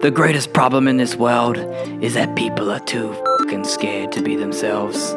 The 0.00 0.12
greatest 0.12 0.52
problem 0.52 0.86
in 0.86 0.96
this 0.96 1.16
world 1.16 1.56
is 2.00 2.14
that 2.14 2.36
people 2.36 2.70
are 2.70 2.78
too 2.78 3.12
fucking 3.40 3.64
scared 3.64 4.12
to 4.12 4.22
be 4.22 4.36
themselves. 4.36 5.08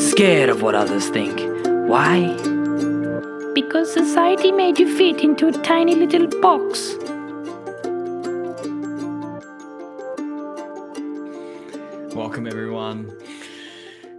Scared 0.00 0.48
of 0.48 0.62
what 0.62 0.76
others 0.76 1.08
think. 1.08 1.40
Why? 1.88 2.36
Because 3.52 3.92
society 3.92 4.52
made 4.52 4.78
you 4.78 4.96
fit 4.96 5.22
into 5.22 5.48
a 5.48 5.52
tiny 5.52 5.96
little 5.96 6.28
box. 6.40 6.94
Welcome, 12.14 12.46
everyone, 12.46 13.20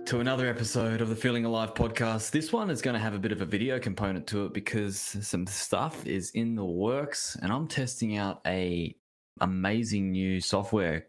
to 0.05 0.20
another 0.20 0.49
episode 0.49 0.99
of 0.99 1.07
the 1.07 1.15
Feeling 1.15 1.45
Alive 1.45 1.73
podcast. 1.73 2.31
This 2.31 2.51
one 2.51 2.70
is 2.70 2.81
going 2.81 2.95
to 2.95 2.99
have 2.99 3.13
a 3.13 3.20
bit 3.20 3.31
of 3.31 3.41
a 3.41 3.45
video 3.45 3.79
component 3.79 4.27
to 4.27 4.47
it 4.47 4.54
because 4.54 4.99
some 5.21 5.47
stuff 5.47 6.05
is 6.05 6.31
in 6.31 6.55
the 6.55 6.65
works, 6.65 7.38
and 7.41 7.54
I'm 7.54 7.70
testing 7.70 8.17
out 8.17 8.41
a 8.45 8.97
amazing 9.41 10.11
new 10.11 10.39
software 10.39 11.07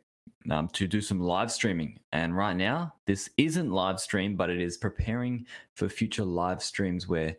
um, 0.51 0.69
to 0.69 0.87
do 0.87 1.01
some 1.01 1.21
live 1.21 1.51
streaming. 1.51 1.99
And 2.13 2.37
right 2.37 2.57
now, 2.57 2.95
this 3.07 3.31
isn't 3.37 3.71
live 3.71 4.01
stream, 4.01 4.37
but 4.37 4.51
it 4.51 4.61
is 4.61 4.77
preparing 4.77 5.47
for 5.75 5.89
future 5.89 6.25
live 6.25 6.63
streams 6.63 7.09
where 7.09 7.37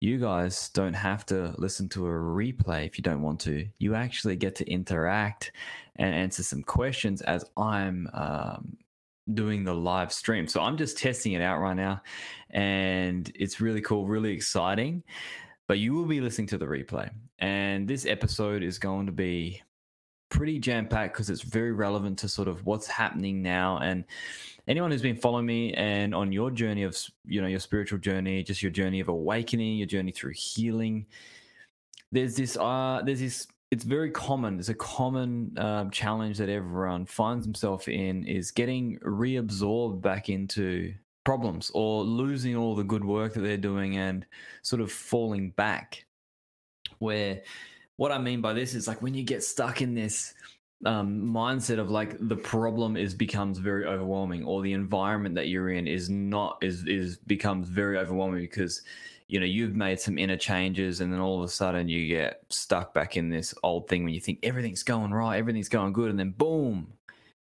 you 0.00 0.18
guys 0.18 0.68
don't 0.70 0.94
have 0.94 1.24
to 1.26 1.54
listen 1.58 1.88
to 1.90 2.06
a 2.06 2.10
replay 2.10 2.84
if 2.86 2.98
you 2.98 3.02
don't 3.02 3.22
want 3.22 3.38
to. 3.40 3.68
You 3.78 3.94
actually 3.94 4.34
get 4.34 4.56
to 4.56 4.68
interact 4.68 5.52
and 5.96 6.12
answer 6.12 6.42
some 6.42 6.64
questions 6.64 7.22
as 7.22 7.44
I'm 7.56 8.10
um, 8.12 8.76
doing 9.32 9.62
the 9.62 9.74
live 9.74 10.12
stream. 10.12 10.48
So 10.48 10.60
I'm 10.60 10.76
just 10.76 10.98
testing 10.98 11.34
it 11.34 11.40
out 11.40 11.60
right 11.60 11.76
now, 11.76 12.02
and 12.50 13.30
it's 13.36 13.60
really 13.60 13.80
cool, 13.80 14.08
really 14.08 14.32
exciting. 14.32 15.04
But 15.68 15.78
you 15.78 15.94
will 15.94 16.06
be 16.06 16.20
listening 16.20 16.48
to 16.48 16.58
the 16.58 16.66
replay, 16.66 17.08
and 17.38 17.86
this 17.86 18.04
episode 18.04 18.64
is 18.64 18.80
going 18.80 19.06
to 19.06 19.12
be 19.12 19.62
pretty 20.32 20.58
jam 20.58 20.88
packed 20.88 21.12
because 21.12 21.28
it's 21.28 21.42
very 21.42 21.72
relevant 21.72 22.18
to 22.18 22.26
sort 22.26 22.48
of 22.48 22.64
what's 22.64 22.86
happening 22.86 23.42
now 23.42 23.76
and 23.78 24.02
anyone 24.66 24.90
who's 24.90 25.02
been 25.02 25.14
following 25.14 25.44
me 25.44 25.74
and 25.74 26.14
on 26.14 26.32
your 26.32 26.50
journey 26.50 26.84
of 26.84 26.96
you 27.26 27.42
know 27.42 27.46
your 27.46 27.60
spiritual 27.60 27.98
journey 27.98 28.42
just 28.42 28.62
your 28.62 28.72
journey 28.72 28.98
of 28.98 29.08
awakening 29.08 29.76
your 29.76 29.86
journey 29.86 30.10
through 30.10 30.32
healing 30.32 31.04
there's 32.12 32.34
this 32.34 32.56
uh 32.56 33.02
there's 33.04 33.20
this 33.20 33.46
it's 33.70 33.84
very 33.84 34.10
common 34.10 34.56
there's 34.56 34.70
a 34.70 34.74
common 34.74 35.52
uh, 35.58 35.84
challenge 35.90 36.38
that 36.38 36.48
everyone 36.48 37.04
finds 37.04 37.44
himself 37.44 37.86
in 37.86 38.24
is 38.24 38.50
getting 38.50 38.98
reabsorbed 39.00 40.00
back 40.00 40.30
into 40.30 40.94
problems 41.24 41.70
or 41.74 42.02
losing 42.04 42.56
all 42.56 42.74
the 42.74 42.82
good 42.82 43.04
work 43.04 43.34
that 43.34 43.40
they're 43.40 43.58
doing 43.58 43.98
and 43.98 44.24
sort 44.62 44.80
of 44.80 44.90
falling 44.90 45.50
back 45.50 46.06
where 47.00 47.42
what 48.02 48.10
I 48.10 48.18
mean 48.18 48.40
by 48.40 48.52
this 48.52 48.74
is 48.74 48.88
like 48.88 49.00
when 49.00 49.14
you 49.14 49.22
get 49.22 49.44
stuck 49.44 49.80
in 49.80 49.94
this 49.94 50.34
um, 50.84 51.22
mindset 51.22 51.78
of 51.78 51.88
like 51.88 52.16
the 52.18 52.34
problem 52.34 52.96
is 52.96 53.14
becomes 53.14 53.58
very 53.58 53.86
overwhelming, 53.86 54.42
or 54.42 54.60
the 54.60 54.72
environment 54.72 55.36
that 55.36 55.46
you're 55.46 55.70
in 55.70 55.86
is 55.86 56.10
not 56.10 56.58
is 56.62 56.84
is 56.88 57.18
becomes 57.18 57.68
very 57.68 57.96
overwhelming 57.96 58.40
because 58.40 58.82
you 59.28 59.38
know 59.38 59.46
you've 59.46 59.76
made 59.76 60.00
some 60.00 60.18
inner 60.18 60.36
changes, 60.36 61.00
and 61.00 61.12
then 61.12 61.20
all 61.20 61.38
of 61.38 61.44
a 61.44 61.48
sudden 61.48 61.88
you 61.88 62.08
get 62.08 62.40
stuck 62.50 62.92
back 62.92 63.16
in 63.16 63.30
this 63.30 63.54
old 63.62 63.88
thing 63.88 64.02
when 64.02 64.12
you 64.12 64.20
think 64.20 64.40
everything's 64.42 64.82
going 64.82 65.12
right, 65.12 65.38
everything's 65.38 65.68
going 65.68 65.92
good, 65.92 66.10
and 66.10 66.18
then 66.18 66.32
boom, 66.32 66.94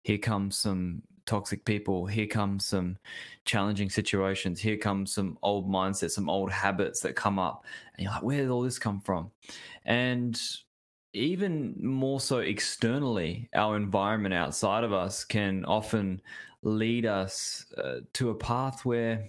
here 0.04 0.18
comes 0.18 0.56
some 0.56 1.02
toxic 1.26 1.64
people. 1.64 2.06
Here 2.06 2.26
comes 2.26 2.66
some 2.66 2.96
challenging 3.44 3.90
situations. 3.90 4.60
Here 4.60 4.76
comes 4.76 5.12
some 5.12 5.38
old 5.42 5.68
mindsets, 5.68 6.12
some 6.12 6.28
old 6.28 6.50
habits 6.50 7.00
that 7.00 7.16
come 7.16 7.38
up. 7.38 7.64
And 7.96 8.04
you're 8.04 8.12
like, 8.12 8.22
where 8.22 8.38
did 8.38 8.50
all 8.50 8.62
this 8.62 8.78
come 8.78 9.00
from? 9.00 9.30
And 9.84 10.40
even 11.12 11.76
more 11.80 12.20
so 12.20 12.38
externally, 12.38 13.48
our 13.54 13.76
environment 13.76 14.34
outside 14.34 14.84
of 14.84 14.92
us 14.92 15.24
can 15.24 15.64
often 15.64 16.20
lead 16.62 17.06
us 17.06 17.66
uh, 17.78 18.00
to 18.14 18.30
a 18.30 18.34
path 18.34 18.84
where 18.84 19.28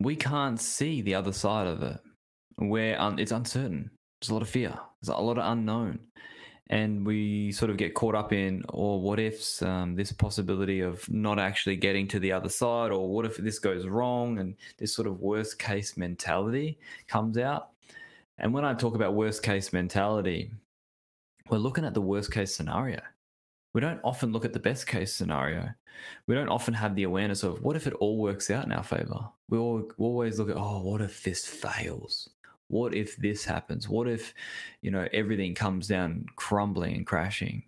we 0.00 0.14
can't 0.14 0.60
see 0.60 1.00
the 1.02 1.14
other 1.14 1.32
side 1.32 1.66
of 1.66 1.82
it, 1.82 1.98
where 2.56 3.00
um, 3.00 3.18
it's 3.18 3.32
uncertain. 3.32 3.90
There's 4.20 4.30
a 4.30 4.34
lot 4.34 4.42
of 4.42 4.48
fear, 4.48 4.78
there's 5.00 5.16
a 5.16 5.20
lot 5.20 5.38
of 5.38 5.52
unknown 5.52 6.00
and 6.70 7.06
we 7.06 7.50
sort 7.52 7.70
of 7.70 7.76
get 7.76 7.94
caught 7.94 8.14
up 8.14 8.32
in 8.32 8.62
or 8.68 8.94
oh, 8.94 8.98
what 8.98 9.18
ifs 9.18 9.62
um, 9.62 9.94
this 9.94 10.12
possibility 10.12 10.80
of 10.80 11.08
not 11.08 11.38
actually 11.38 11.76
getting 11.76 12.06
to 12.08 12.18
the 12.18 12.32
other 12.32 12.48
side 12.48 12.90
or 12.90 13.08
what 13.08 13.24
if 13.24 13.36
this 13.38 13.58
goes 13.58 13.86
wrong? 13.86 14.38
and 14.38 14.54
this 14.76 14.94
sort 14.94 15.08
of 15.08 15.20
worst 15.20 15.58
case 15.58 15.96
mentality 15.96 16.78
comes 17.06 17.38
out. 17.38 17.70
And 18.38 18.52
when 18.52 18.64
i 18.64 18.74
talk 18.74 18.94
about 18.94 19.14
worst 19.14 19.42
case 19.42 19.72
mentality 19.72 20.50
we're 21.50 21.58
looking 21.58 21.84
at 21.84 21.94
the 21.94 22.02
worst 22.02 22.30
case 22.30 22.54
scenario. 22.54 23.00
We 23.72 23.80
don't 23.80 24.00
often 24.04 24.32
look 24.32 24.44
at 24.44 24.52
the 24.52 24.58
best 24.58 24.86
case 24.86 25.14
scenario. 25.14 25.68
We 26.26 26.34
don't 26.34 26.48
often 26.48 26.74
have 26.74 26.94
the 26.94 27.04
awareness 27.04 27.42
of 27.42 27.62
what 27.62 27.76
if 27.76 27.86
it 27.86 27.94
all 27.94 28.18
works 28.18 28.50
out 28.50 28.64
in 28.64 28.72
our 28.72 28.82
favor? 28.82 29.28
We 29.48 29.58
all, 29.58 29.90
always 29.98 30.38
look 30.38 30.50
at 30.50 30.56
oh 30.56 30.82
what 30.82 31.00
if 31.00 31.22
this 31.22 31.46
fails 31.46 32.28
what 32.68 32.94
if 32.94 33.16
this 33.16 33.44
happens? 33.44 33.88
What 33.88 34.08
if 34.08 34.34
you 34.82 34.90
know 34.90 35.08
everything 35.12 35.54
comes 35.54 35.88
down 35.88 36.26
crumbling 36.36 36.96
and 36.96 37.06
crashing? 37.06 37.64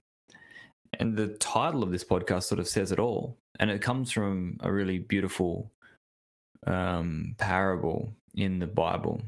And 0.98 1.16
the 1.16 1.28
title 1.38 1.82
of 1.82 1.90
this 1.90 2.04
podcast 2.04 2.44
sort 2.44 2.58
of 2.58 2.68
says 2.68 2.92
it 2.92 2.98
all. 2.98 3.36
And 3.58 3.70
it 3.70 3.82
comes 3.82 4.10
from 4.10 4.56
a 4.60 4.72
really 4.72 4.98
beautiful 4.98 5.70
um, 6.66 7.34
parable 7.38 8.12
in 8.34 8.58
the 8.58 8.66
bible 8.66 9.20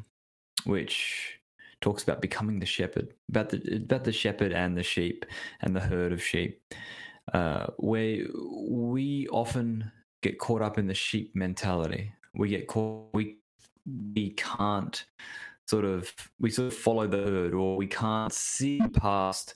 which 0.64 1.40
talks 1.80 2.04
about 2.04 2.20
becoming 2.20 2.60
the 2.60 2.66
shepherd 2.66 3.12
about 3.28 3.48
the 3.48 3.76
about 3.82 4.04
the 4.04 4.12
shepherd 4.12 4.52
and 4.52 4.76
the 4.76 4.82
sheep 4.82 5.24
and 5.62 5.74
the 5.74 5.80
herd 5.80 6.12
of 6.12 6.22
sheep 6.22 6.60
uh, 7.32 7.66
where 7.78 8.18
we 8.68 9.26
often 9.28 9.90
get 10.22 10.38
caught 10.38 10.62
up 10.62 10.78
in 10.78 10.86
the 10.86 10.94
sheep 10.94 11.34
mentality. 11.34 12.12
We 12.34 12.48
get 12.48 12.66
caught 12.66 13.08
we 13.12 13.38
we 14.14 14.30
can't 14.30 15.04
sort 15.72 15.86
of 15.86 16.12
we 16.38 16.50
sort 16.50 16.68
of 16.68 16.74
follow 16.74 17.06
the 17.06 17.16
herd 17.16 17.54
or 17.54 17.78
we 17.78 17.86
can't 17.86 18.30
see 18.30 18.78
past 18.92 19.54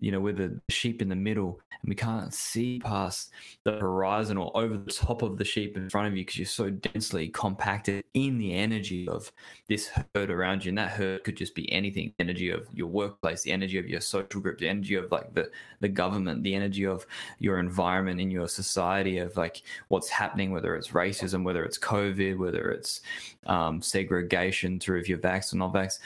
you 0.00 0.10
know, 0.10 0.20
with 0.20 0.38
the 0.38 0.60
sheep 0.68 1.02
in 1.02 1.08
the 1.08 1.16
middle, 1.16 1.60
and 1.82 1.88
we 1.88 1.94
can't 1.94 2.32
see 2.34 2.80
past 2.80 3.30
the 3.64 3.72
horizon 3.72 4.36
or 4.36 4.54
over 4.56 4.76
the 4.76 4.92
top 4.92 5.22
of 5.22 5.38
the 5.38 5.44
sheep 5.44 5.76
in 5.76 5.88
front 5.88 6.08
of 6.08 6.16
you 6.16 6.22
because 6.22 6.38
you're 6.38 6.46
so 6.46 6.70
densely 6.70 7.28
compacted 7.28 8.04
in 8.14 8.38
the 8.38 8.54
energy 8.54 9.08
of 9.08 9.30
this 9.68 9.90
herd 10.14 10.30
around 10.30 10.64
you. 10.64 10.70
And 10.70 10.78
that 10.78 10.90
herd 10.90 11.24
could 11.24 11.36
just 11.36 11.54
be 11.54 11.70
anything 11.72 12.12
the 12.18 12.24
energy 12.24 12.50
of 12.50 12.66
your 12.72 12.88
workplace, 12.88 13.42
the 13.42 13.52
energy 13.52 13.78
of 13.78 13.88
your 13.88 14.00
social 14.00 14.40
group, 14.40 14.58
the 14.58 14.68
energy 14.68 14.94
of 14.94 15.10
like 15.10 15.32
the, 15.34 15.50
the 15.80 15.88
government, 15.88 16.42
the 16.42 16.54
energy 16.54 16.86
of 16.86 17.06
your 17.38 17.58
environment 17.58 18.20
in 18.20 18.30
your 18.30 18.48
society, 18.48 19.18
of 19.18 19.36
like 19.36 19.62
what's 19.88 20.08
happening, 20.08 20.50
whether 20.50 20.76
it's 20.76 20.88
racism, 20.88 21.44
whether 21.44 21.64
it's 21.64 21.78
COVID, 21.78 22.38
whether 22.38 22.70
it's 22.70 23.00
um, 23.46 23.80
segregation 23.80 24.80
through 24.80 25.00
if 25.00 25.08
you're 25.08 25.18
vax 25.18 25.52
or 25.52 25.56
not 25.56 25.72
vax. 25.72 25.98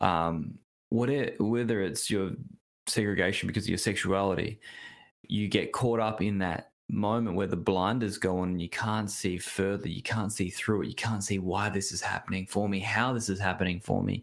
Um, 0.00 0.58
whatever, 0.90 1.32
whether 1.38 1.82
it's 1.82 2.10
your 2.10 2.30
segregation 2.86 3.46
because 3.46 3.64
of 3.64 3.70
your 3.70 3.78
sexuality, 3.78 4.60
you 5.22 5.48
get 5.48 5.72
caught 5.72 6.00
up 6.00 6.22
in 6.22 6.38
that 6.38 6.70
moment 6.88 7.36
where 7.36 7.46
the 7.46 7.56
blinders 7.56 8.18
go 8.18 8.38
on 8.38 8.50
and 8.50 8.62
you 8.62 8.68
can't 8.68 9.10
see 9.10 9.38
further, 9.38 9.88
you 9.88 10.02
can't 10.02 10.32
see 10.32 10.50
through 10.50 10.82
it, 10.82 10.88
you 10.88 10.94
can't 10.94 11.24
see 11.24 11.38
why 11.38 11.68
this 11.68 11.92
is 11.92 12.00
happening 12.00 12.46
for 12.46 12.68
me, 12.68 12.78
how 12.78 13.12
this 13.12 13.28
is 13.28 13.40
happening 13.40 13.80
for 13.80 14.02
me, 14.02 14.22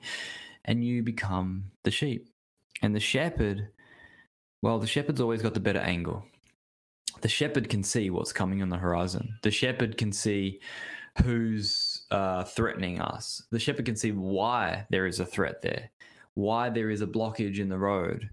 and 0.66 0.84
you 0.84 1.04
become 1.04 1.66
the 1.84 1.92
sheep. 1.92 2.30
And 2.82 2.96
the 2.96 3.00
shepherd, 3.00 3.70
well, 4.62 4.80
the 4.80 4.88
shepherd's 4.88 5.22
always 5.22 5.42
got 5.42 5.54
the 5.54 5.60
better 5.60 5.80
angle. 5.80 6.26
The 7.22 7.30
shepherd 7.30 7.70
can 7.70 7.84
see 7.84 8.10
what's 8.10 8.34
coming 8.34 8.62
on 8.62 8.70
the 8.70 8.78
horizon. 8.78 9.38
The 9.42 9.52
shepherd 9.52 9.98
can 9.98 10.12
see 10.12 10.60
who's 11.22 12.06
uh, 12.12 12.44
threatening 12.44 13.00
us. 13.00 13.44
The 13.52 13.60
shepherd 13.60 13.86
can 13.86 13.96
see 13.96 14.12
why 14.12 14.86
there 14.90 15.06
is 15.06 15.20
a 15.20 15.26
threat 15.26 15.62
there, 15.62 15.92
why 16.34 16.70
there 16.70 16.90
is 16.90 17.02
a 17.02 17.08
blockage 17.08 17.60
in 17.60 17.70
the 17.70 17.78
road, 17.78 18.30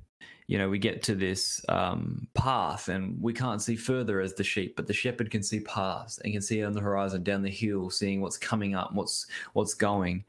you 0.51 0.59
know, 0.59 0.69
we 0.69 0.81
get 0.81 1.01
to 1.05 1.15
this 1.15 1.65
um, 1.69 2.27
path 2.35 2.89
and 2.89 3.17
we 3.23 3.33
can't 3.33 3.63
see 3.63 3.77
further 3.77 4.21
as 4.21 4.35
the 4.35 4.43
sheep, 4.43 4.75
but 4.75 4.89
the 4.89 4.93
shepherd 4.93 5.31
can 5.31 5.45
see 5.45 5.61
past 5.61 6.21
and 6.25 6.33
can 6.33 6.43
see 6.43 6.65
on 6.65 6.73
the 6.73 6.81
horizon, 6.81 7.23
down 7.23 7.43
the 7.43 7.49
hill, 7.49 7.89
seeing 7.89 8.21
what's 8.21 8.37
coming 8.37 8.75
up, 8.75 8.93
what's 8.93 9.29
what's 9.53 9.75
going. 9.75 10.25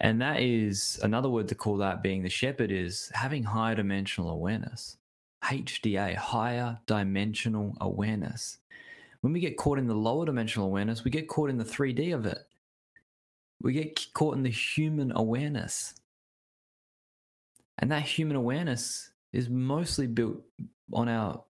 And 0.00 0.20
that 0.20 0.40
is 0.40 0.98
another 1.04 1.30
word 1.30 1.46
to 1.46 1.54
call 1.54 1.76
that 1.76 2.02
being 2.02 2.20
the 2.20 2.28
shepherd 2.28 2.72
is 2.72 3.12
having 3.14 3.44
higher 3.44 3.76
dimensional 3.76 4.30
awareness. 4.30 4.96
HDA, 5.44 6.16
higher 6.16 6.76
dimensional 6.86 7.76
awareness. 7.80 8.58
When 9.20 9.32
we 9.32 9.38
get 9.38 9.56
caught 9.56 9.78
in 9.78 9.86
the 9.86 9.94
lower 9.94 10.26
dimensional 10.26 10.66
awareness, 10.66 11.04
we 11.04 11.12
get 11.12 11.28
caught 11.28 11.48
in 11.48 11.58
the 11.58 11.64
3D 11.64 12.12
of 12.12 12.26
it. 12.26 12.40
We 13.62 13.72
get 13.72 14.12
caught 14.14 14.34
in 14.34 14.42
the 14.42 14.50
human 14.50 15.12
awareness. 15.14 15.94
And 17.78 17.92
that 17.92 18.02
human 18.02 18.34
awareness 18.34 19.10
is 19.34 19.50
mostly 19.50 20.06
built 20.06 20.40
on 20.92 21.08
our 21.08 21.42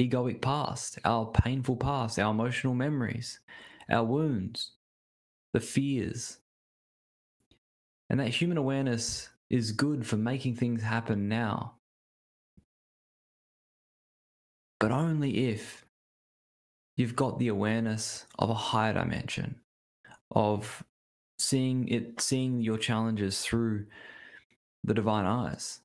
egoic 0.00 0.40
past, 0.40 0.98
our 1.04 1.26
painful 1.26 1.76
past, 1.76 2.18
our 2.18 2.30
emotional 2.30 2.72
memories, 2.72 3.40
our 3.90 4.04
wounds, 4.04 4.72
the 5.52 5.60
fears. 5.60 6.38
And 8.08 8.20
that 8.20 8.28
human 8.28 8.58
awareness 8.58 9.28
is 9.50 9.72
good 9.72 10.06
for 10.06 10.16
making 10.16 10.54
things 10.54 10.82
happen 10.82 11.28
now. 11.28 11.74
But 14.78 14.92
only 14.92 15.48
if 15.48 15.84
you've 16.96 17.16
got 17.16 17.38
the 17.38 17.48
awareness 17.48 18.26
of 18.38 18.50
a 18.50 18.54
higher 18.54 18.92
dimension, 18.92 19.56
of 20.30 20.84
seeing 21.38 21.88
it, 21.88 22.20
seeing 22.20 22.60
your 22.60 22.78
challenges 22.78 23.40
through 23.40 23.86
the 24.84 24.94
divine 24.94 25.26
eyes, 25.26 25.80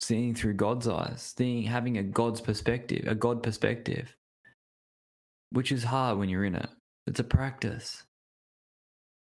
seeing 0.00 0.34
through 0.34 0.54
God's 0.54 0.88
eyes, 0.88 1.34
seeing, 1.36 1.62
having 1.62 1.98
a 1.98 2.02
God's 2.02 2.40
perspective, 2.40 3.04
a 3.06 3.14
God 3.14 3.42
perspective, 3.42 4.16
which 5.50 5.72
is 5.72 5.84
hard 5.84 6.18
when 6.18 6.28
you're 6.28 6.44
in 6.44 6.54
it. 6.54 6.68
It's 7.06 7.20
a 7.20 7.24
practice. 7.24 8.04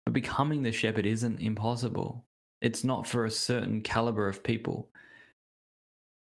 But 0.06 0.14
becoming 0.14 0.64
the 0.64 0.72
shepherd 0.72 1.06
isn't 1.06 1.42
impossible. 1.42 2.26
It's 2.62 2.84
not 2.84 3.08
for 3.08 3.26
a 3.26 3.32
certain 3.32 3.82
caliber 3.82 4.28
of 4.28 4.44
people. 4.44 4.90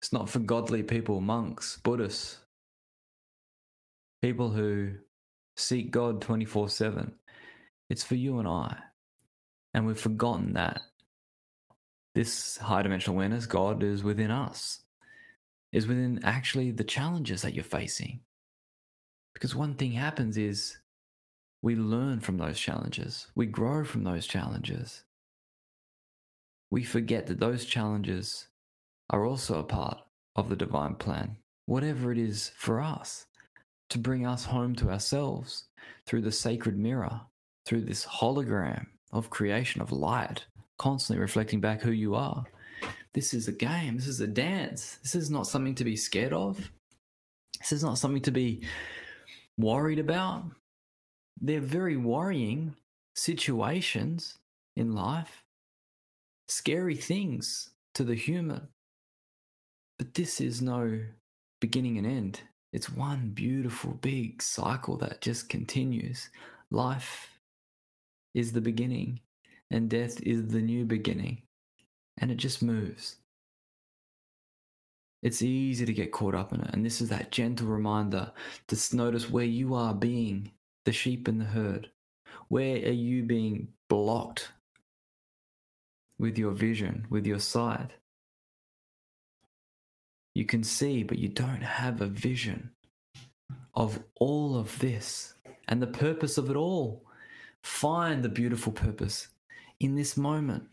It's 0.02 0.14
not 0.14 0.30
for 0.30 0.40
godly 0.40 0.84
people, 0.84 1.22
monks, 1.22 1.80
Buddhists, 1.84 2.38
people 4.22 4.50
who 4.50 4.94
seek 5.56 5.92
God 5.92 6.22
24 6.22 6.70
7. 6.70 7.12
It's 7.90 8.04
for 8.04 8.16
you 8.16 8.40
and 8.40 8.48
I. 8.48 8.78
And 9.74 9.86
we've 9.86 10.00
forgotten 10.00 10.54
that 10.54 10.82
this 12.18 12.58
high 12.58 12.82
dimensional 12.82 13.16
awareness, 13.16 13.46
God, 13.46 13.84
is 13.84 14.04
within 14.04 14.32
us, 14.32 14.80
is 15.72 15.86
within 15.86 16.20
actually 16.24 16.72
the 16.72 16.84
challenges 16.84 17.44
that 17.44 17.54
you're 17.54 17.64
facing. 17.64 18.22
Because 19.36 19.56
one 19.56 19.76
thing 19.76 19.92
happens 19.92 20.36
is 20.36 20.80
we 21.62 21.76
learn 21.76 22.20
from 22.20 22.40
those 22.40 22.60
challenges, 22.60 23.28
we 23.36 23.46
grow 23.46 23.86
from 23.86 24.04
those 24.04 24.26
challenges. 24.26 25.04
We 26.72 26.84
forget 26.84 27.28
that 27.28 27.40
those 27.40 27.66
challenges 27.66 28.48
are 29.12 29.24
also 29.24 29.60
a 29.60 29.64
part 29.64 30.00
of 30.36 30.50
the 30.50 30.56
divine 30.56 30.96
plan, 30.96 31.38
whatever 31.68 32.12
it 32.12 32.18
is 32.18 32.52
for 32.58 32.82
us, 32.82 33.28
to 33.92 34.00
bring 34.00 34.26
us 34.26 34.46
home 34.46 34.74
to 34.78 34.90
ourselves 34.90 35.66
through 36.08 36.24
the 36.24 36.32
sacred 36.32 36.80
mirror, 36.80 37.22
through 37.68 37.82
this 37.82 38.08
hologram 38.08 38.88
of 39.12 39.30
creation, 39.30 39.84
of 39.84 39.92
light, 39.92 40.48
constantly 40.78 41.22
reflecting 41.22 41.60
back 41.60 41.82
who 41.82 41.92
you 41.92 42.16
are. 42.16 42.46
This 43.14 43.34
is 43.34 43.48
a 43.48 43.52
game, 43.52 43.98
this 43.98 44.08
is 44.08 44.22
a 44.22 44.28
dance. 44.28 45.00
This 45.02 45.16
is 45.16 45.30
not 45.30 45.48
something 45.48 45.76
to 45.76 45.84
be 45.84 45.96
scared 45.96 46.34
of. 46.34 46.72
This 47.60 47.72
is 47.72 47.84
not 47.84 47.98
something 47.98 48.22
to 48.24 48.32
be 48.32 48.64
worried 49.58 50.00
about. 50.00 50.44
They're 51.42 51.60
very 51.60 51.98
worrying 51.98 52.76
situations 53.16 54.38
in 54.76 54.94
life, 54.94 55.44
scary 56.48 56.96
things 56.96 57.72
to 57.96 58.04
the 58.04 58.16
human. 58.16 58.68
But 59.98 60.14
this 60.14 60.40
is 60.40 60.62
no 60.62 61.00
beginning 61.60 61.98
and 61.98 62.06
end. 62.06 62.42
It's 62.72 62.90
one 62.90 63.30
beautiful 63.30 63.94
big 63.94 64.42
cycle 64.44 64.98
that 64.98 65.22
just 65.22 65.50
continues. 65.50 66.30
Life 66.70 67.32
is 68.36 68.52
the 68.52 68.62
beginning, 68.62 69.22
and 69.72 69.90
death 69.90 70.22
is 70.22 70.48
the 70.48 70.62
new 70.62 70.86
beginning. 70.86 71.44
And 72.20 72.32
it 72.32 72.38
just 72.38 72.64
moves. 72.64 73.18
It's 75.22 75.42
easy 75.42 75.86
to 75.86 75.94
get 75.94 76.12
caught 76.12 76.36
up 76.36 76.54
in 76.54 76.62
it. 76.62 76.70
And 76.74 76.86
this 76.86 77.02
is 77.02 77.10
that 77.10 77.32
gentle 77.32 77.68
reminder 77.68 78.32
to 78.68 78.96
notice 78.96 79.30
where 79.30 79.46
you 79.46 79.74
are 79.74 79.94
being 79.94 80.52
the 80.86 80.92
sheep 80.92 81.28
in 81.28 81.38
the 81.40 81.46
herd. 81.46 81.90
Where 82.50 82.76
are 82.78 82.92
you 82.92 83.24
being 83.24 83.70
blocked 83.90 84.50
with 86.18 86.38
your 86.38 86.52
vision, 86.52 87.06
with 87.10 87.26
your 87.26 87.40
sight? 87.40 87.92
You 90.34 90.46
can 90.46 90.64
see, 90.64 91.04
but 91.04 91.18
you 91.18 91.30
don't 91.30 91.64
have 91.64 92.00
a 92.00 92.08
vision 92.08 92.72
of 93.74 94.00
all 94.20 94.58
of 94.58 94.78
this 94.80 95.34
and 95.68 95.82
the 95.82 95.88
purpose 95.88 96.38
of 96.38 96.50
it 96.50 96.56
all. 96.56 97.04
Find 97.64 98.24
the 98.24 98.30
beautiful 98.30 98.72
purpose 98.72 99.28
in 99.80 99.96
this 99.96 100.18
moment 100.18 100.66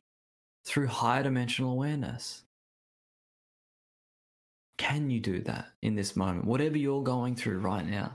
through 0.64 0.86
higher 0.86 1.22
dimensional 1.22 1.72
awareness. 1.72 2.42
Can 4.78 5.10
you 5.10 5.20
do 5.20 5.40
that 5.42 5.68
in 5.82 5.94
this 5.94 6.16
moment? 6.16 6.46
Whatever 6.46 6.78
you're 6.78 7.02
going 7.02 7.36
through 7.36 7.58
right 7.58 7.88
now, 7.88 8.14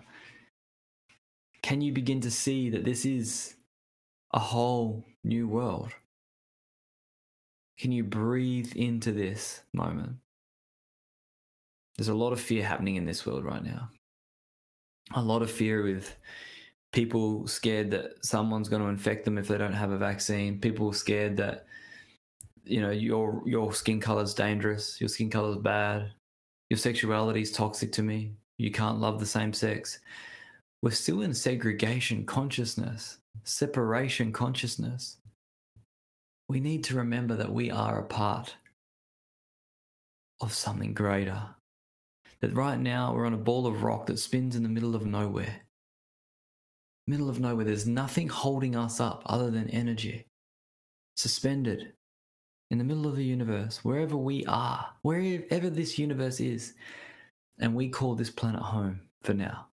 can 1.62 1.81
you 1.81 1.94
begin 1.94 2.21
to 2.21 2.31
see 2.31 2.69
that 2.69 2.86
this 2.86 3.06
is 3.06 3.56
a 4.33 4.39
whole 4.39 5.06
new 5.24 5.47
world? 5.47 5.91
Can 7.77 7.91
you 7.91 8.03
breathe 8.03 8.74
into 8.75 9.12
this 9.12 9.62
moment? 9.74 10.18
There's 11.97 12.09
a 12.09 12.13
lot 12.13 12.33
of 12.33 12.41
fear 12.41 12.65
happening 12.65 12.95
in 12.95 13.06
this 13.06 13.25
world 13.25 13.44
right 13.45 13.63
now. 13.63 13.89
A 15.13 15.21
lot 15.21 15.41
of 15.41 15.50
fear 15.50 15.83
with 15.83 16.15
people 16.91 17.47
scared 17.47 17.91
that 17.91 18.25
someone's 18.25 18.69
going 18.69 18.81
to 18.81 18.88
infect 18.89 19.25
them 19.25 19.38
if 19.38 19.47
they 19.47 19.57
don't 19.57 19.74
have 19.74 19.91
a 19.91 19.97
vaccine. 19.97 20.59
People 20.59 20.91
scared 20.94 21.38
that 21.38 21.65
you 22.63 22.81
know 22.81 22.91
your 22.91 23.44
your 23.45 23.74
skin 23.74 24.00
color 24.00 24.24
is 24.24 24.33
dangerous, 24.33 25.00
your 25.00 25.09
skin 25.09 25.30
color 25.30 25.51
is 25.51 25.57
bad, 25.57 26.12
your 26.69 26.77
sexuality 26.77 27.41
is 27.41 27.51
toxic 27.51 27.91
to 27.94 28.03
me. 28.03 28.33
You 28.57 28.71
can't 28.71 29.00
love 29.00 29.19
the 29.19 29.25
same 29.25 29.53
sex. 29.53 30.00
We're 30.81 30.91
still 30.91 31.21
in 31.21 31.33
segregation 31.33 32.25
consciousness, 32.25 33.18
separation 33.44 34.31
consciousness. 34.31 35.18
We 36.47 36.59
need 36.59 36.83
to 36.86 36.95
remember 36.95 37.36
that 37.36 37.51
we 37.51 37.69
are 37.69 38.00
a 38.00 38.06
part 38.06 38.56
of 40.41 40.53
something 40.53 40.94
greater. 40.94 41.41
That 42.41 42.56
right 42.56 42.80
now 42.80 43.13
we're 43.13 43.25
on 43.25 43.33
a 43.33 43.38
ball 43.38 43.68
of 43.68 43.83
rock 43.83 44.06
that 44.06 44.19
spins 44.19 44.56
in 44.56 44.63
the 44.63 44.69
middle 44.69 44.95
of 44.95 45.06
nowhere. 45.06 45.62
Middle 47.10 47.28
of 47.28 47.40
nowhere, 47.40 47.66
there's 47.66 47.88
nothing 47.88 48.30
holding 48.30 48.76
us 48.76 49.00
up 49.00 49.24
other 49.26 49.50
than 49.50 49.68
energy. 49.72 50.28
Suspended 51.18 51.94
in 52.70 52.78
the 52.78 52.84
middle 52.84 53.08
of 53.08 53.16
the 53.16 53.26
universe, 53.26 53.84
wherever 53.84 54.16
we 54.16 54.46
are, 54.46 54.86
wherever 55.02 55.72
this 55.72 55.98
universe 55.98 56.40
is, 56.40 56.76
and 57.60 57.74
we 57.74 57.90
call 57.90 58.14
this 58.14 58.30
planet 58.30 58.62
home 58.62 59.02
for 59.24 59.34
now. 59.34 59.70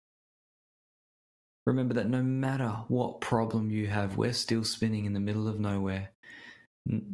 Remember 1.66 1.96
that 1.96 2.08
no 2.08 2.22
matter 2.22 2.70
what 2.88 3.20
problem 3.20 3.72
you 3.72 3.88
have, 3.88 4.16
we're 4.16 4.32
still 4.32 4.64
spinning 4.64 5.06
in 5.06 5.14
the 5.14 5.20
middle 5.20 5.48
of 5.48 5.60
nowhere, 5.60 6.12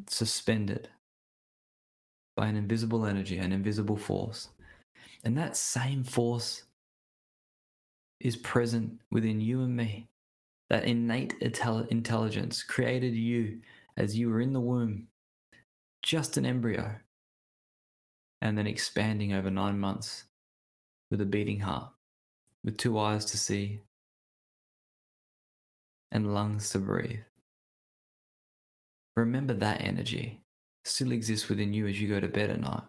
suspended 0.10 0.89
by 2.36 2.48
an 2.48 2.57
invisible 2.57 3.06
energy, 3.06 3.38
an 3.38 3.54
invisible 3.54 3.95
force. 3.95 4.50
And 5.24 5.38
that 5.38 5.56
same 5.56 6.04
force 6.04 6.64
is 8.19 8.35
present 8.35 8.99
within 9.11 9.40
you 9.40 9.61
and 9.61 9.76
me. 9.76 10.07
That 10.69 10.85
innate 10.85 11.33
intelligence 11.42 12.61
created 12.64 13.16
you 13.16 13.59
as 13.97 14.18
you 14.18 14.30
were 14.30 14.42
in 14.42 14.54
the 14.54 14.59
womb 14.59 15.07
just 16.02 16.38
an 16.38 16.45
embryo, 16.45 16.95
and 18.42 18.57
then 18.57 18.68
expanding 18.68 19.33
over 19.33 19.49
nine 19.49 19.80
months 19.80 20.26
with 21.11 21.21
a 21.21 21.26
beating 21.26 21.59
heart, 21.59 21.92
with 22.64 22.78
two 22.78 22.97
eyes 22.97 23.26
to 23.26 23.38
see 23.38 23.81
and 26.11 26.33
lungs 26.33 26.69
to 26.69 26.80
breathe. 26.80 27.19
Remember 29.16 29.54
that 29.54 29.81
energy 29.81 30.42
still 30.85 31.11
exists 31.11 31.49
within 31.49 31.73
you 31.73 31.88
as 31.88 31.99
you 31.99 32.07
go 32.07 32.19
to 32.19 32.28
bed 32.28 32.49
at 32.49 32.61
night. 32.61 32.83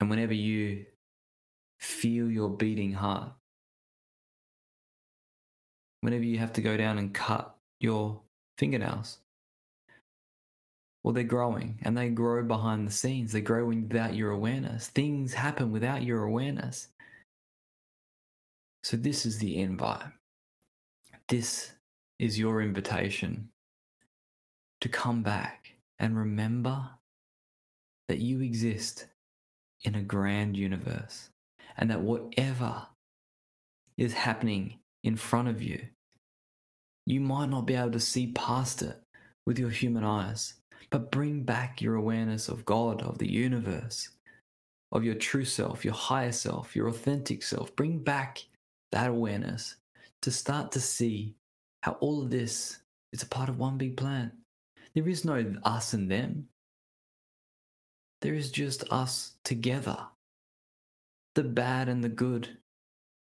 And 0.00 0.08
whenever 0.08 0.34
you 0.34 0.86
feel 1.78 2.30
your 2.30 2.50
beating 2.50 2.92
heart, 2.92 3.32
whenever 6.00 6.24
you 6.24 6.38
have 6.38 6.52
to 6.54 6.62
go 6.62 6.76
down 6.76 6.98
and 6.98 7.14
cut 7.14 7.56
your 7.80 8.20
fingernails, 8.58 9.18
well, 11.02 11.12
they're 11.12 11.22
growing 11.22 11.78
and 11.82 11.96
they 11.96 12.08
grow 12.08 12.42
behind 12.42 12.86
the 12.86 12.92
scenes. 12.92 13.30
They 13.30 13.40
grow 13.40 13.64
without 13.66 14.16
your 14.16 14.32
awareness. 14.32 14.88
Things 14.88 15.34
happen 15.34 15.70
without 15.70 16.02
your 16.02 16.24
awareness. 16.24 16.88
So, 18.82 18.96
this 18.96 19.24
is 19.24 19.38
the 19.38 19.56
invite. 19.60 20.10
This 21.28 21.72
is 22.18 22.38
your 22.38 22.60
invitation 22.60 23.50
to 24.80 24.88
come 24.88 25.22
back 25.22 25.76
and 25.98 26.16
remember 26.16 26.90
that 28.08 28.18
you 28.18 28.40
exist 28.40 29.06
in 29.84 29.94
a 29.94 30.02
grand 30.02 30.56
universe 30.56 31.30
and 31.76 31.90
that 31.90 32.00
whatever 32.00 32.86
is 33.96 34.12
happening 34.12 34.78
in 35.04 35.16
front 35.16 35.48
of 35.48 35.62
you, 35.62 35.80
you 37.06 37.20
might 37.20 37.50
not 37.50 37.66
be 37.66 37.74
able 37.74 37.92
to 37.92 38.00
see 38.00 38.32
past 38.32 38.82
it 38.82 39.00
with 39.46 39.58
your 39.58 39.70
human 39.70 40.04
eyes, 40.04 40.54
but 40.90 41.10
bring 41.10 41.42
back 41.42 41.80
your 41.80 41.94
awareness 41.94 42.48
of 42.48 42.64
God, 42.64 43.02
of 43.02 43.18
the 43.18 43.30
universe, 43.30 44.08
of 44.92 45.04
your 45.04 45.14
true 45.14 45.44
self, 45.44 45.84
your 45.84 45.94
higher 45.94 46.32
self, 46.32 46.74
your 46.74 46.88
authentic 46.88 47.42
self. 47.42 47.74
Bring 47.76 47.98
back 47.98 48.44
that 48.92 49.10
awareness 49.10 49.76
to 50.22 50.30
start 50.30 50.72
to 50.72 50.80
see 50.80 51.34
how 51.82 51.92
all 52.00 52.22
of 52.22 52.30
this 52.30 52.78
is 53.12 53.22
a 53.22 53.26
part 53.26 53.48
of 53.48 53.58
one 53.58 53.78
big 53.78 53.96
plan. 53.96 54.32
There 54.94 55.08
is 55.08 55.24
no 55.24 55.54
us 55.62 55.92
and 55.92 56.10
them. 56.10 56.48
There 58.22 58.34
is 58.34 58.50
just 58.50 58.84
us 58.90 59.34
together. 59.44 59.98
The 61.36 61.44
bad 61.44 61.90
and 61.90 62.02
the 62.02 62.08
good 62.08 62.48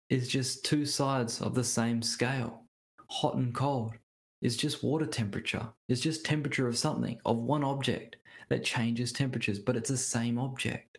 is 0.08 0.26
just 0.26 0.64
two 0.64 0.86
sides 0.86 1.42
of 1.42 1.54
the 1.54 1.62
same 1.62 2.00
scale. 2.00 2.64
Hot 3.10 3.34
and 3.34 3.54
cold 3.54 3.92
is 4.40 4.56
just 4.56 4.82
water 4.82 5.04
temperature, 5.04 5.68
it's 5.86 6.00
just 6.00 6.24
temperature 6.24 6.66
of 6.66 6.78
something, 6.78 7.20
of 7.26 7.36
one 7.36 7.62
object 7.62 8.16
that 8.48 8.64
changes 8.64 9.12
temperatures, 9.12 9.58
but 9.58 9.76
it's 9.76 9.90
the 9.90 9.98
same 9.98 10.38
object. 10.38 10.96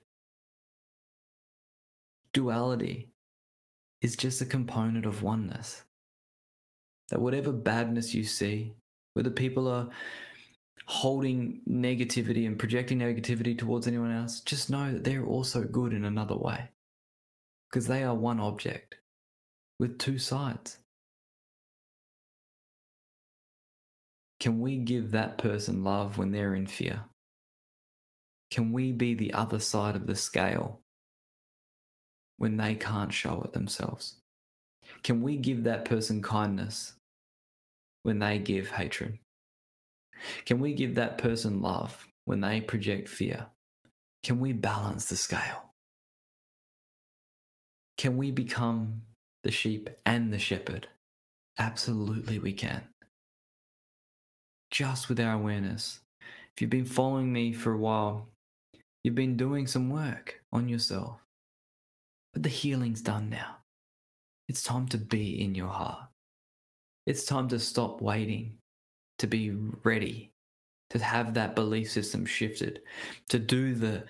Duality 2.34 3.10
is 4.04 4.16
just 4.16 4.40
a 4.42 4.46
component 4.46 5.08
of 5.08 5.24
oneness. 5.24 5.82
That 7.10 7.20
whatever 7.20 7.52
badness 7.52 8.14
you 8.14 8.24
see, 8.24 8.76
whether 9.16 9.32
people 9.32 9.68
are 9.68 9.90
holding 10.86 11.62
negativity 11.68 12.46
and 12.46 12.60
projecting 12.60 13.00
negativity 13.00 13.58
towards 13.58 13.88
anyone 13.88 14.12
else, 14.12 14.42
just 14.42 14.70
know 14.70 14.94
that 14.94 15.04
they're 15.04 15.26
also 15.26 15.64
good 15.64 15.94
in 15.94 16.06
another 16.06 16.38
way. 16.38 16.70
Because 17.72 17.88
they 17.88 18.04
are 18.04 18.14
one 18.14 18.40
object 18.40 18.96
with 19.80 19.98
two 19.98 20.18
sides. 20.18 20.78
Can 24.42 24.60
we 24.60 24.78
give 24.78 25.12
that 25.12 25.38
person 25.38 25.84
love 25.84 26.18
when 26.18 26.32
they're 26.32 26.56
in 26.56 26.68
fear? 26.68 27.06
Can 28.50 28.74
we 28.74 28.92
be 28.92 29.14
the 29.14 29.34
other 29.34 29.60
side 29.60 29.96
of 29.96 30.08
the 30.08 30.16
scale 30.16 30.82
when 32.38 32.58
they 32.58 32.76
can't 32.76 33.14
show 33.14 33.42
it 33.44 33.54
themselves? 33.54 34.18
Can 35.04 35.22
we 35.22 35.38
give 35.38 35.64
that 35.64 35.86
person 35.86 36.22
kindness 36.22 36.94
when 38.04 38.20
they 38.20 38.40
give 38.40 38.72
hatred? 38.72 39.20
Can 40.46 40.60
we 40.60 40.74
give 40.74 40.96
that 40.96 41.18
person 41.18 41.62
love 41.62 42.08
when 42.26 42.42
they 42.42 42.62
project 42.62 43.08
fear? 43.08 43.48
Can 44.24 44.40
we 44.40 44.54
balance 44.54 45.06
the 45.06 45.16
scale? 45.16 45.71
Can 48.02 48.18
we 48.18 48.32
become 48.32 49.04
the 49.44 49.52
sheep 49.52 49.88
and 50.08 50.34
the 50.34 50.40
shepherd? 50.40 50.88
Absolutely, 51.60 52.40
we 52.40 52.52
can. 52.52 52.82
Just 54.72 55.08
with 55.08 55.20
our 55.20 55.34
awareness. 55.34 56.00
If 56.20 56.62
you've 56.62 56.72
been 56.72 56.84
following 56.84 57.32
me 57.32 57.54
for 57.54 57.74
a 57.74 57.78
while, 57.78 58.28
you've 59.04 59.14
been 59.14 59.38
doing 59.38 59.68
some 59.68 59.92
work 59.92 60.42
on 60.52 60.68
yourself. 60.68 61.20
But 62.34 62.42
the 62.42 62.50
healing's 62.50 63.04
done 63.04 63.30
now. 63.30 63.58
It's 64.50 64.64
time 64.64 64.88
to 64.88 64.98
be 64.98 65.40
in 65.40 65.54
your 65.54 65.70
heart. 65.70 66.10
It's 67.06 67.24
time 67.24 67.50
to 67.50 67.60
stop 67.60 68.02
waiting 68.02 68.58
to 69.20 69.28
be 69.28 69.52
ready, 69.84 70.32
to 70.90 70.98
have 70.98 71.36
that 71.36 71.54
belief 71.54 71.92
system 71.92 72.26
shifted, 72.26 72.82
to 73.30 73.38
do 73.38 73.76
the 73.76 74.06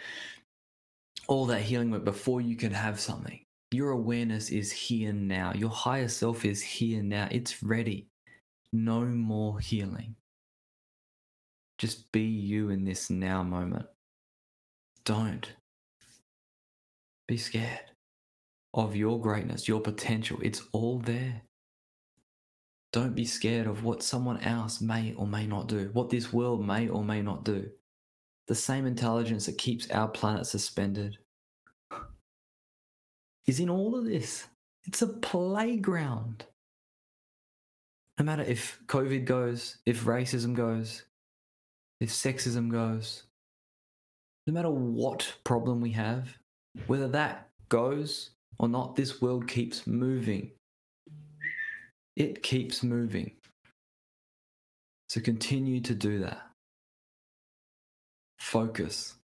all 1.28 1.46
that 1.48 1.64
healing 1.64 1.92
work 1.92 2.06
before 2.06 2.40
you 2.40 2.56
can 2.56 2.72
have 2.72 2.98
something. 2.98 3.42
Your 3.72 3.92
awareness 3.92 4.50
is 4.50 4.70
here 4.72 5.14
now. 5.14 5.54
Your 5.56 5.70
higher 5.70 6.10
self 6.10 6.44
is 6.44 6.62
here 6.62 7.02
now. 7.02 7.30
It's 7.32 7.64
ready. 7.64 8.08
No 8.74 9.02
more 9.06 9.60
healing. 9.60 10.16
Just 11.78 12.12
be 12.12 12.22
you 12.22 12.70
in 12.70 12.84
this 12.84 13.10
now 13.10 13.44
moment. 13.44 13.86
Don't 15.06 15.54
be 17.28 17.38
scared 17.38 17.92
of 18.74 18.96
your 18.96 19.20
greatness, 19.22 19.68
your 19.68 19.80
potential. 19.80 20.38
It's 20.42 20.64
all 20.74 21.00
there. 21.00 21.42
Don't 22.92 23.16
be 23.16 23.26
scared 23.26 23.68
of 23.68 23.86
what 23.86 24.04
someone 24.04 24.42
else 24.42 24.82
may 24.82 25.14
or 25.14 25.26
may 25.26 25.48
not 25.48 25.70
do, 25.70 25.90
what 25.94 26.10
this 26.10 26.34
world 26.34 26.66
may 26.66 26.90
or 26.90 27.06
may 27.06 27.22
not 27.22 27.46
do. 27.46 27.70
The 28.48 28.56
same 28.56 28.86
intelligence 28.86 29.46
that 29.46 29.58
keeps 29.58 29.90
our 29.92 30.10
planet 30.10 30.46
suspended 30.46 31.18
is 33.48 33.60
in 33.60 33.70
all 33.70 33.98
of 33.98 34.06
this. 34.06 34.48
It's 34.86 35.02
a 35.02 35.08
playground. 35.08 36.46
No 38.18 38.26
matter 38.26 38.44
if 38.44 38.80
COVID 38.88 39.26
goes, 39.26 39.78
if 39.86 40.04
racism 40.04 40.56
goes, 40.56 41.06
if 42.00 42.10
sexism 42.10 42.70
goes, 42.70 43.24
no 44.48 44.54
matter 44.54 44.70
what 44.70 45.34
problem 45.44 45.82
we 45.82 45.92
have, 45.92 46.38
whether 46.88 47.08
that 47.10 47.50
goes 47.70 48.32
or 48.60 48.68
not, 48.68 48.96
this 48.96 49.22
world 49.22 49.48
keeps 49.48 49.88
moving 49.88 50.52
it 52.16 52.44
keeps 52.44 52.84
moving. 52.84 53.32
So 55.10 55.22
continue 55.22 55.82
to 55.82 55.96
do 55.96 56.20
that. 56.20 56.42
Focus 58.40 59.16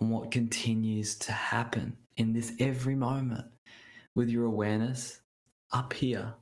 on 0.00 0.10
what 0.10 0.30
continues 0.30 1.16
to 1.16 1.32
happen 1.32 1.96
in 2.16 2.32
this 2.32 2.52
every 2.58 2.94
moment 2.94 3.46
with 4.14 4.28
your 4.28 4.44
awareness 4.46 5.20
up 5.72 5.92
here, 5.92 6.34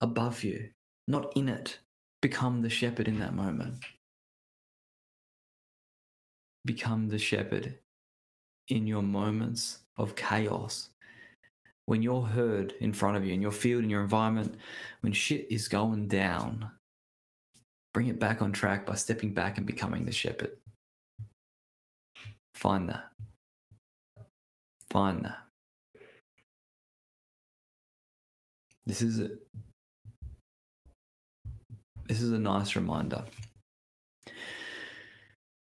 above 0.00 0.42
you, 0.42 0.70
not 1.06 1.32
in 1.36 1.48
it. 1.48 1.78
Become 2.22 2.62
the 2.62 2.70
shepherd 2.70 3.06
in 3.06 3.18
that 3.18 3.34
moment. 3.34 3.84
Become 6.64 7.08
the 7.08 7.18
shepherd 7.18 7.78
in 8.68 8.86
your 8.86 9.02
moments 9.02 9.80
of 9.98 10.16
chaos 10.16 10.88
when 11.86 12.02
you're 12.02 12.22
herd 12.22 12.74
in 12.80 12.92
front 12.92 13.16
of 13.16 13.24
you 13.24 13.34
in 13.34 13.42
your 13.42 13.52
field 13.52 13.84
in 13.84 13.90
your 13.90 14.02
environment 14.02 14.54
when 15.02 15.12
shit 15.12 15.46
is 15.50 15.68
going 15.68 16.08
down 16.08 16.70
bring 17.92 18.06
it 18.08 18.18
back 18.18 18.40
on 18.40 18.52
track 18.52 18.86
by 18.86 18.94
stepping 18.94 19.32
back 19.32 19.58
and 19.58 19.66
becoming 19.66 20.04
the 20.04 20.12
shepherd 20.12 20.52
find 22.54 22.88
that 22.88 23.04
that 24.94 25.36
this 28.86 29.02
is 29.02 29.20
a, 29.20 29.30
this 32.06 32.20
is 32.20 32.30
a 32.30 32.38
nice 32.38 32.76
reminder. 32.76 33.24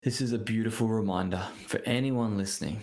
This 0.03 0.23
is 0.23 0.33
a 0.33 0.39
beautiful 0.39 0.89
reminder 0.89 1.47
for 1.67 1.81
anyone 1.85 2.39
listening. 2.39 2.83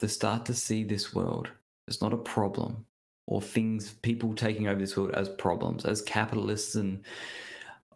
To 0.00 0.08
start 0.08 0.46
to 0.46 0.54
see 0.54 0.84
this 0.84 1.14
world 1.14 1.48
as 1.88 2.00
not 2.00 2.12
a 2.12 2.18
problem 2.18 2.86
or 3.26 3.42
things, 3.42 3.94
people 4.02 4.34
taking 4.34 4.68
over 4.68 4.78
this 4.78 4.96
world 4.96 5.12
as 5.12 5.28
problems, 5.28 5.84
as 5.84 6.02
capitalists 6.02 6.74
and 6.74 7.02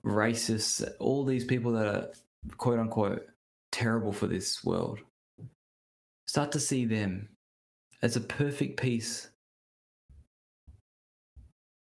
racists, 0.05 0.87
all 0.99 1.25
these 1.25 1.45
people 1.45 1.73
that 1.73 1.87
are 1.87 2.09
quote 2.57 2.79
unquote 2.79 3.26
terrible 3.73 4.12
for 4.12 4.26
this 4.26 4.64
world. 4.64 4.99
Start 6.30 6.52
to 6.52 6.60
see 6.60 6.84
them 6.84 7.28
as 8.02 8.14
a 8.14 8.20
perfect 8.20 8.80
piece 8.80 9.30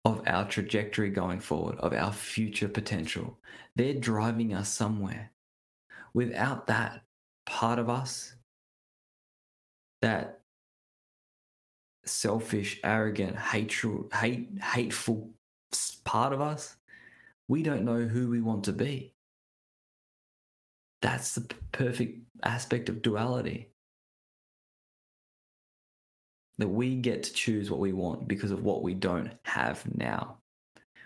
of 0.06 0.22
our 0.26 0.48
trajectory 0.48 1.10
going 1.10 1.38
forward, 1.38 1.76
of 1.80 1.92
our 1.92 2.14
future 2.14 2.66
potential. 2.66 3.38
They're 3.76 3.92
driving 3.92 4.54
us 4.54 4.70
somewhere. 4.70 5.32
Without 6.14 6.66
that 6.68 7.02
part 7.44 7.78
of 7.78 7.90
us, 7.90 8.34
that 10.00 10.40
selfish, 12.06 12.80
arrogant, 12.84 13.36
hateful, 13.36 14.08
hate, 14.14 14.48
hateful 14.62 15.28
part 16.04 16.32
of 16.32 16.40
us, 16.40 16.76
we 17.48 17.62
don't 17.62 17.84
know 17.84 18.04
who 18.06 18.30
we 18.30 18.40
want 18.40 18.64
to 18.64 18.72
be. 18.72 19.12
That's 21.02 21.34
the 21.34 21.46
perfect 21.72 22.20
aspect 22.42 22.88
of 22.88 23.02
duality. 23.02 23.71
That 26.58 26.68
we 26.68 26.96
get 26.96 27.22
to 27.24 27.32
choose 27.32 27.70
what 27.70 27.80
we 27.80 27.92
want 27.92 28.28
because 28.28 28.50
of 28.50 28.62
what 28.62 28.82
we 28.82 28.94
don't 28.94 29.32
have 29.44 29.82
now, 29.96 30.36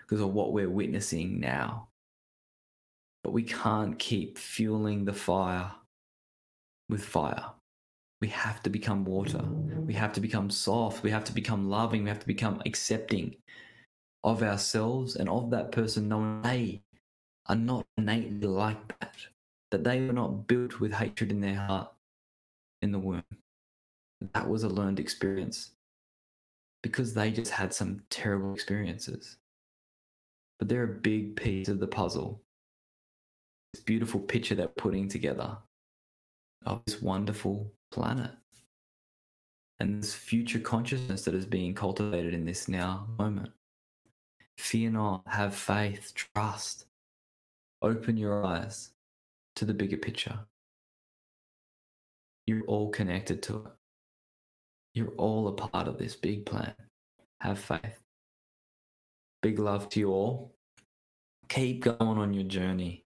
because 0.01 0.21
of 0.21 0.33
what 0.33 0.51
we're 0.53 0.69
witnessing 0.69 1.39
now. 1.39 1.87
But 3.23 3.31
we 3.31 3.43
can't 3.43 3.97
keep 3.97 4.37
fueling 4.37 5.05
the 5.05 5.13
fire 5.13 5.71
with 6.89 7.03
fire. 7.03 7.45
We 8.21 8.27
have 8.29 8.63
to 8.63 8.69
become 8.69 9.05
water. 9.05 9.43
We 9.85 9.93
have 9.93 10.11
to 10.13 10.21
become 10.21 10.49
soft. 10.49 11.03
We 11.03 11.11
have 11.11 11.23
to 11.25 11.33
become 11.33 11.69
loving. 11.69 12.03
We 12.03 12.09
have 12.09 12.19
to 12.19 12.27
become 12.27 12.61
accepting 12.65 13.35
of 14.23 14.43
ourselves 14.43 15.15
and 15.15 15.29
of 15.29 15.51
that 15.51 15.71
person, 15.71 16.09
knowing 16.09 16.41
they 16.41 16.81
are 17.47 17.55
not 17.55 17.85
innately 17.97 18.47
like 18.47 18.99
that, 18.99 19.15
that 19.71 19.83
they 19.83 20.01
were 20.01 20.13
not 20.13 20.47
built 20.47 20.79
with 20.79 20.93
hatred 20.93 21.31
in 21.31 21.41
their 21.41 21.55
heart 21.55 21.91
in 22.81 22.91
the 22.91 22.99
womb. 22.99 23.23
That 24.33 24.49
was 24.49 24.63
a 24.63 24.69
learned 24.69 24.99
experience 24.99 25.71
because 26.83 27.13
they 27.13 27.31
just 27.31 27.51
had 27.51 27.73
some 27.73 28.01
terrible 28.09 28.53
experiences. 28.53 29.37
But 30.59 30.69
they're 30.69 30.83
a 30.83 30.87
big 30.87 31.35
piece 31.35 31.67
of 31.67 31.79
the 31.79 31.87
puzzle. 31.87 32.41
This 33.73 33.83
beautiful 33.83 34.19
picture 34.19 34.55
they're 34.55 34.67
putting 34.67 35.07
together 35.07 35.57
of 36.65 36.81
this 36.85 37.01
wonderful 37.01 37.71
planet 37.91 38.31
and 39.79 40.01
this 40.01 40.13
future 40.13 40.59
consciousness 40.59 41.23
that 41.23 41.35
is 41.35 41.45
being 41.45 41.73
cultivated 41.73 42.33
in 42.33 42.45
this 42.45 42.67
now 42.67 43.07
moment. 43.17 43.51
Fear 44.57 44.91
not, 44.91 45.21
have 45.27 45.55
faith, 45.55 46.13
trust. 46.15 46.85
open 47.81 48.17
your 48.17 48.43
eyes 48.43 48.91
to 49.55 49.65
the 49.65 49.73
bigger 49.73 49.97
picture. 49.97 50.39
You're 52.47 52.65
all 52.65 52.89
connected 52.89 53.43
to 53.43 53.57
it. 53.57 53.76
You're 54.97 55.13
all 55.17 55.47
a 55.47 55.51
part 55.51 55.87
of 55.87 55.99
this 55.99 56.15
big 56.15 56.43
plan. 56.47 56.73
Have 57.41 57.59
faith. 57.59 58.01
Big 59.43 59.59
love 59.59 59.89
to 59.89 59.99
you 59.99 60.09
all. 60.09 60.55
Keep 61.49 61.83
going 61.83 62.17
on 62.17 62.33
your 62.33 62.45
journey. 62.45 63.03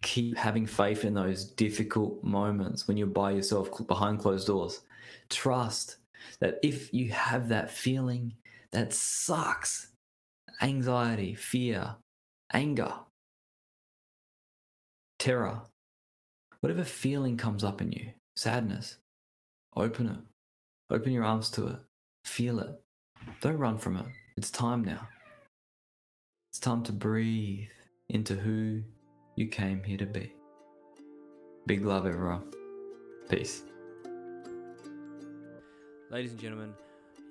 Keep 0.00 0.38
having 0.38 0.66
faith 0.66 1.04
in 1.04 1.12
those 1.12 1.44
difficult 1.44 2.24
moments 2.24 2.88
when 2.88 2.96
you're 2.96 3.06
by 3.06 3.32
yourself 3.32 3.86
behind 3.86 4.20
closed 4.20 4.46
doors. 4.46 4.80
Trust 5.28 5.98
that 6.40 6.58
if 6.62 6.94
you 6.94 7.10
have 7.10 7.46
that 7.50 7.70
feeling 7.70 8.32
that 8.72 8.94
sucks 8.94 9.88
anxiety, 10.62 11.34
fear, 11.34 11.94
anger, 12.54 12.94
terror, 15.18 15.60
whatever 16.60 16.84
feeling 16.84 17.36
comes 17.36 17.64
up 17.64 17.82
in 17.82 17.92
you, 17.92 18.06
sadness, 18.34 18.96
open 19.76 20.06
it. 20.08 20.31
Open 20.92 21.10
your 21.10 21.24
arms 21.24 21.48
to 21.52 21.68
it. 21.68 21.76
Feel 22.26 22.60
it. 22.60 22.68
Don't 23.40 23.56
run 23.56 23.78
from 23.78 23.96
it. 23.96 24.04
It's 24.36 24.50
time 24.50 24.84
now. 24.84 25.08
It's 26.50 26.58
time 26.58 26.82
to 26.82 26.92
breathe 26.92 27.70
into 28.10 28.34
who 28.34 28.82
you 29.34 29.48
came 29.48 29.82
here 29.82 29.96
to 29.96 30.04
be. 30.04 30.34
Big 31.64 31.82
love, 31.82 32.06
everyone. 32.06 32.42
Peace. 33.30 33.62
Ladies 36.10 36.32
and 36.32 36.40
gentlemen, 36.40 36.74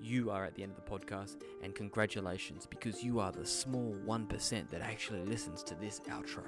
you 0.01 0.31
are 0.31 0.43
at 0.43 0.55
the 0.55 0.63
end 0.63 0.71
of 0.71 0.83
the 0.83 0.89
podcast, 0.89 1.35
and 1.61 1.75
congratulations 1.75 2.65
because 2.65 3.03
you 3.03 3.19
are 3.19 3.31
the 3.31 3.45
small 3.45 3.95
1% 4.07 4.69
that 4.71 4.81
actually 4.81 5.21
listens 5.21 5.61
to 5.61 5.75
this 5.75 6.01
outro. 6.09 6.45